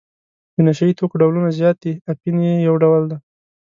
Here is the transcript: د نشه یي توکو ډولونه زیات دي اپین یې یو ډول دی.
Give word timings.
د 0.55 0.57
نشه 0.65 0.85
یي 0.87 0.93
توکو 0.99 1.19
ډولونه 1.21 1.49
زیات 1.59 1.77
دي 1.83 1.93
اپین 2.11 2.35
یې 2.47 2.53
یو 2.67 2.75
ډول 2.83 3.01
دی. 3.11 3.17